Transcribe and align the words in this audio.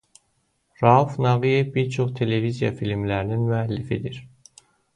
Rauf 0.83 1.19
Nağıyev 1.19 1.67
bir 1.75 1.85
çox 1.97 2.13
televiziya 2.21 2.73
filmlərinin 2.81 3.47
müəllifidir. 3.53 4.21